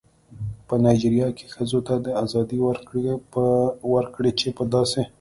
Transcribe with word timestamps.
په 0.67 0.73
نایجیریا 0.83 1.27
کې 1.37 1.45
ښځو 1.53 1.79
ته 1.87 1.93
دا 2.05 2.11
ازادي 2.23 2.57
ورکړې 3.91 4.31
چې 4.39 4.47
په 4.57 4.63
داسې 4.73 5.01